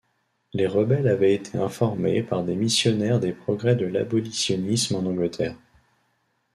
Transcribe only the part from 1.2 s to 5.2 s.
été informés par des missionnaire des progrès de l'abolitionnisme en